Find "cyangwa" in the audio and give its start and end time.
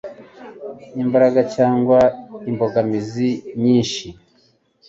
1.55-1.99